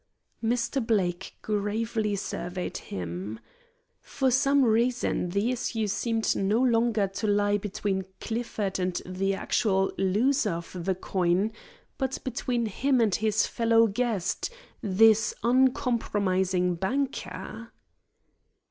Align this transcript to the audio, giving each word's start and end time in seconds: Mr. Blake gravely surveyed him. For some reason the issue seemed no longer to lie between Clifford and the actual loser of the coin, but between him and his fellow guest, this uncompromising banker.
Mr. 0.43 0.83
Blake 0.83 1.35
gravely 1.43 2.15
surveyed 2.15 2.77
him. 2.77 3.39
For 4.01 4.31
some 4.31 4.63
reason 4.65 5.29
the 5.29 5.51
issue 5.51 5.85
seemed 5.85 6.35
no 6.35 6.59
longer 6.59 7.05
to 7.09 7.27
lie 7.27 7.59
between 7.59 8.05
Clifford 8.19 8.79
and 8.79 8.99
the 9.05 9.35
actual 9.35 9.91
loser 9.99 10.53
of 10.53 10.85
the 10.85 10.95
coin, 10.95 11.51
but 11.99 12.17
between 12.23 12.65
him 12.65 12.99
and 12.99 13.13
his 13.13 13.45
fellow 13.45 13.85
guest, 13.85 14.49
this 14.81 15.35
uncompromising 15.43 16.73
banker. 16.77 17.71